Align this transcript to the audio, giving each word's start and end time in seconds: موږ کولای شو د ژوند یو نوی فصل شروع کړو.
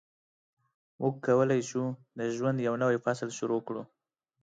موږ 0.99 1.13
کولای 1.25 1.61
شو 1.69 1.83
د 2.19 2.19
ژوند 2.35 2.57
یو 2.67 2.75
نوی 2.83 2.97
فصل 3.05 3.29
شروع 3.37 3.61
کړو. 3.67 3.81